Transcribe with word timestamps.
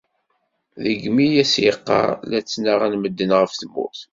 Degmi 0.83 1.25
i 1.31 1.41
as-yeqqar:" 1.43 2.09
La 2.29 2.39
ttnaɣen 2.41 2.93
medden 2.99 3.31
γef 3.37 3.53
tmurt. 3.55 3.99